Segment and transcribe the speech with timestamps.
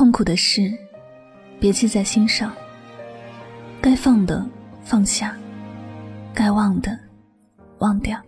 [0.00, 0.72] 痛苦的事，
[1.60, 2.50] 别记在心上。
[3.82, 4.48] 该放的
[4.82, 5.36] 放下，
[6.32, 6.98] 该忘的
[7.80, 8.18] 忘掉。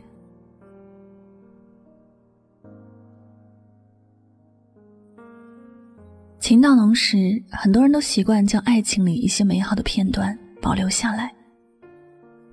[6.39, 11.35] 情到浓时，很多人都习惯将爱情里一些美好的片段保留下来，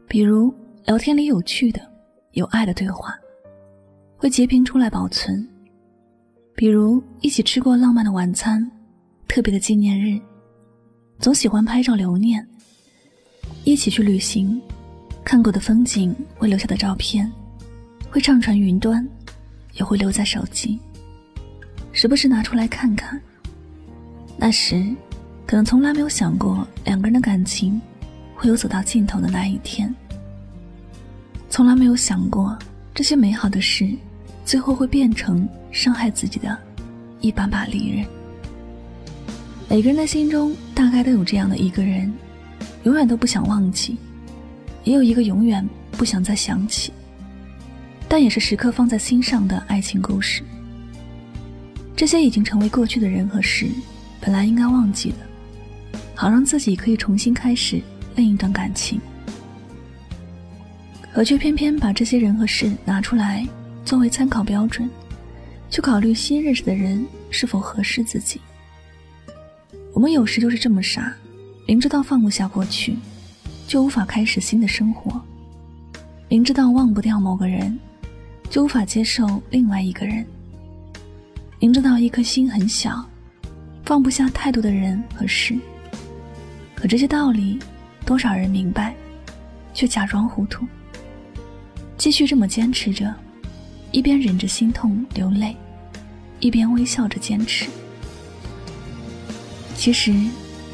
[0.08, 0.50] 比如
[0.86, 1.82] 聊天里有趣的、
[2.32, 3.14] 有爱的对话，
[4.16, 5.46] 会截屏出来保存；
[6.56, 8.66] 比如一起吃过浪漫的晚餐。
[9.30, 10.20] 特别的纪念日，
[11.20, 12.46] 总喜欢拍照留念。
[13.64, 14.60] 一起去旅行，
[15.24, 17.32] 看过的风景会留下的照片，
[18.10, 19.08] 会上传云端，
[19.74, 20.80] 也会留在手机，
[21.92, 23.22] 时不时拿出来看看。
[24.36, 24.84] 那时，
[25.46, 27.80] 可能从来没有想过两个人的感情
[28.34, 29.94] 会有走到尽头的那一天，
[31.52, 32.58] 从来没有想过
[32.96, 33.88] 这些美好的事，
[34.44, 36.58] 最后会变成伤害自己的
[37.22, 38.19] 一把把利刃。
[39.70, 42.12] 每个人的心中大概都有这样的一个人，
[42.86, 43.96] 永远都不想忘记；
[44.84, 46.92] 也有一个永远不想再想起，
[48.08, 50.42] 但也是时刻放在心上的爱情故事。
[51.96, 53.68] 这些已经成为过去的人和事，
[54.20, 55.18] 本来应该忘记的，
[56.16, 57.80] 好让自己可以重新开始
[58.16, 59.00] 另一段感情，
[61.14, 63.48] 可却偏偏把这些人和事拿出来
[63.86, 64.90] 作为参考标准，
[65.70, 68.42] 去考虑新认识的人是否合适自己。
[70.00, 71.14] 我们有时就是这么傻，
[71.66, 72.96] 明知道放不下过去，
[73.68, 75.12] 就无法开始新的生活；
[76.30, 77.78] 明知道忘不掉某个人，
[78.50, 80.24] 就无法接受另外一个人；
[81.60, 83.06] 明知道一颗心很小，
[83.84, 85.54] 放不下太多的人和事。
[86.76, 87.60] 可这些道理，
[88.06, 88.96] 多少人明白，
[89.74, 90.66] 却假装糊涂，
[91.98, 93.14] 继续这么坚持着，
[93.92, 95.58] 一边忍着心痛流泪，
[96.40, 97.70] 一边微笑着坚持。
[99.80, 100.14] 其实，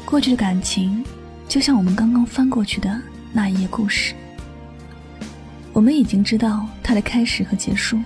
[0.04, 1.04] 过去的感情，
[1.46, 3.00] 就像我们刚刚翻过去的
[3.32, 4.14] 那一页故事。
[5.72, 8.00] 我们已经知道它的开始和结束，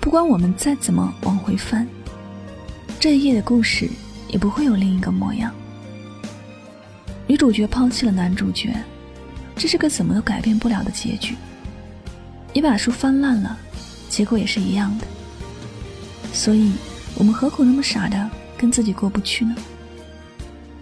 [0.00, 1.86] 不管我们再怎么往回翻，
[2.98, 3.86] 这一页的故事
[4.30, 5.52] 也不会有另一个模样。
[7.26, 8.74] 女主角抛弃了男主角，
[9.56, 11.36] 这是个怎么都改变不了的结局。
[12.54, 13.58] 你把书翻烂了，
[14.08, 15.06] 结果也是一样的。
[16.32, 16.72] 所以，
[17.14, 19.54] 我们何苦那么傻的跟自己过不去呢？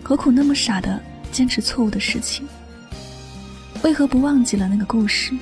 [0.09, 1.03] 何苦那么傻的
[1.33, 2.47] 坚持错误的事情？
[3.83, 5.33] 为何不忘记了那个故事，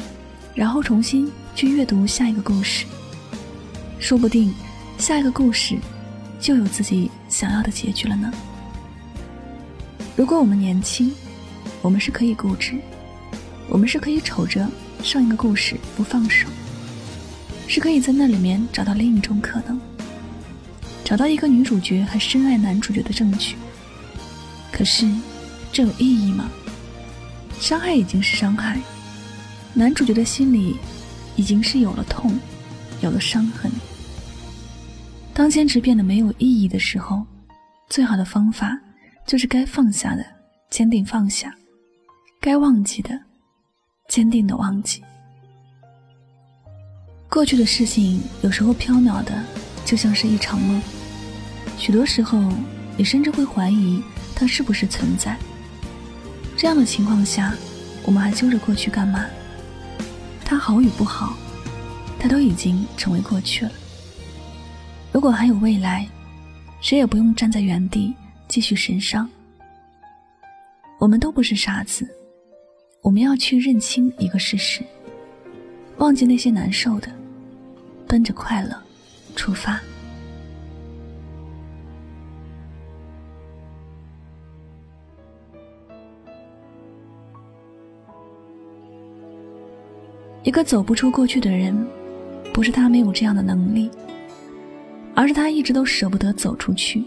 [0.55, 2.87] 然后重新去阅读下一个故事？
[3.99, 4.55] 说不定
[4.97, 5.77] 下一个故事
[6.41, 8.33] 就有自己想要的结局了呢。
[10.17, 11.13] 如果我们年轻，
[11.83, 12.79] 我们是可以固执，
[13.69, 14.67] 我们是可以瞅着
[15.03, 16.49] 上一个故事不放手，
[17.69, 19.79] 是可以在那里面找到另一种可能，
[21.05, 23.57] 找到一个女主角还深爱男主角的证据。
[24.77, 25.09] 可是，
[25.73, 26.51] 这有意义吗？
[27.61, 28.81] 伤害已经是伤害，
[29.73, 30.77] 男主角的心里
[31.37, 32.37] 已经是有了痛，
[33.01, 33.71] 有了伤痕。
[35.33, 37.25] 当坚持变得没有意义的时候，
[37.89, 38.77] 最好的方法
[39.25, 40.27] 就是该放下的
[40.71, 41.55] 坚定放下，
[42.41, 43.17] 该忘记的
[44.09, 45.05] 坚定的忘记。
[47.31, 49.41] 过去的事情有时候飘渺的，
[49.85, 50.83] 就像是一场梦，
[51.79, 52.43] 许多时候
[52.97, 54.03] 你甚至会怀疑。
[54.35, 55.37] 它是不是存在？
[56.57, 57.55] 这样的情况下，
[58.05, 59.27] 我们还揪着过去干嘛？
[60.45, 61.37] 它好与不好，
[62.19, 63.73] 它都已经成为过去了。
[65.13, 66.07] 如果还有未来，
[66.81, 68.15] 谁也不用站在原地
[68.49, 69.29] 继续神伤。
[70.99, 72.09] 我们都不是傻子，
[73.03, 74.83] 我们要去认清一个事实：
[75.99, 77.09] 忘记那些难受的，
[78.07, 78.81] 奔着快乐
[79.35, 79.81] 出发。
[90.45, 91.75] 一个走不出过去的人，
[92.53, 93.91] 不是他没有这样的能力，
[95.15, 97.03] 而是他一直都舍不得走出去，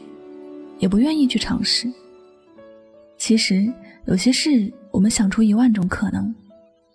[0.80, 1.88] 也不愿意去尝试。
[3.16, 3.72] 其实，
[4.06, 6.34] 有些事我们想出一万种可能，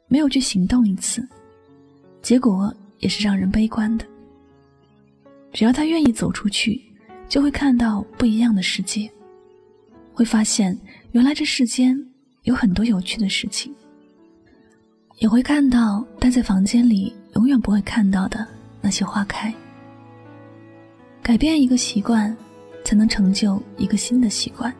[0.09, 1.25] 没有去行动一次，
[2.21, 4.05] 结果也是让人悲观的。
[5.53, 6.83] 只要他愿意走出去，
[7.29, 9.09] 就会看到不一样的世界，
[10.13, 10.77] 会发现
[11.13, 11.97] 原来这世间
[12.43, 13.73] 有很多有趣的事情，
[15.23, 18.45] 也会看到待在房间里永远不会看到的
[18.81, 19.55] 那些花开。
[21.23, 22.37] 改变一个习惯，
[22.85, 24.75] 才能成就一个新的习惯。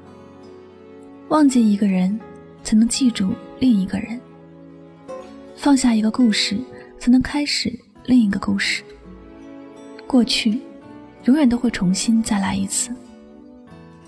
[1.29, 2.19] 忘记一个人，
[2.65, 4.19] 才能记住另一个人；
[5.55, 6.59] 放下一个故事，
[6.99, 7.73] 才能开始
[8.07, 8.83] 另一个故事。
[10.09, 10.61] 过去，
[11.27, 12.93] 永远都会重新再来一次。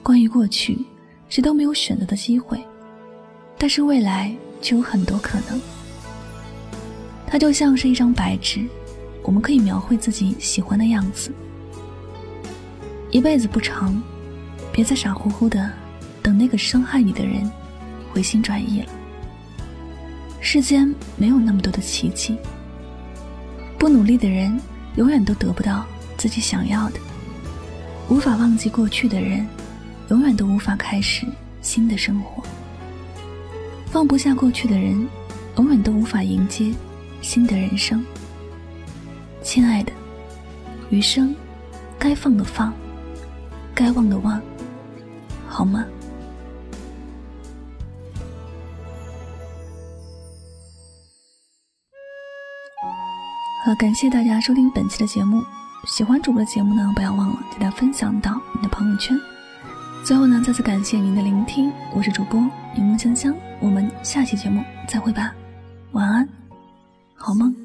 [0.02, 0.84] 关于过去，
[1.28, 2.60] 谁都没有选择的机会，
[3.56, 5.60] 但是未来却有很多可能。
[7.34, 8.64] 它就像是一张白纸，
[9.25, 11.32] 我们可以描绘自己喜欢的样子。
[13.10, 14.00] 一辈子不长，
[14.72, 15.69] 别再傻乎乎的
[16.22, 17.50] 等那个伤害你的人
[18.12, 18.86] 回心转意了。
[20.38, 22.36] 世间没有那么多的奇迹，
[23.80, 24.56] 不努力的人
[24.94, 25.84] 永远都得不到
[26.16, 27.00] 自己想要的。
[28.08, 29.44] 无法忘记过去的人，
[30.08, 31.26] 永远都无法开始
[31.60, 32.44] 新的生活。
[33.87, 35.08] 放不下过去的人，
[35.56, 36.72] 永远都无法迎接
[37.25, 38.05] 新的人生。
[39.43, 39.91] 亲爱的，
[40.91, 41.35] 余生
[41.99, 42.73] 该放的放。
[43.75, 44.41] 该忘的忘，
[45.49, 45.85] 好吗？
[53.65, 55.43] 好，感谢大家收听本期的节目。
[55.87, 59.19] 喜欢主播的节目呢，不要忘了记得分享到你的朋友圈。
[60.05, 62.38] 最后呢，再次感谢您的聆听，我是主播
[62.76, 65.35] 柠檬香香，我们下期节目再会吧，
[65.93, 66.29] 晚安，
[67.16, 67.64] 好梦。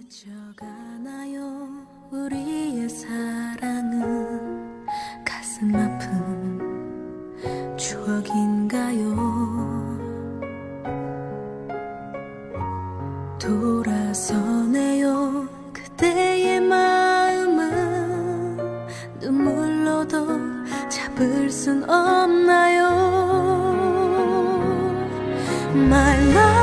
[5.59, 9.13] 가슴 아픈 추억인가요?
[13.37, 15.45] 돌아서네요.
[15.73, 17.67] 그대의 마음은
[19.19, 20.27] 눈물로도
[20.87, 22.87] 잡을 순 없나요?
[25.75, 26.58] My love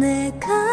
[0.00, 0.69] 내가